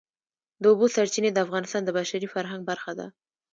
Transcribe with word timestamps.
د 0.61 0.63
اوبو 0.71 0.85
سرچینې 0.95 1.29
د 1.33 1.37
افغانستان 1.45 1.81
د 1.85 1.89
بشري 1.97 2.27
فرهنګ 2.33 2.61
برخه 2.69 2.91
ده. 2.99 3.07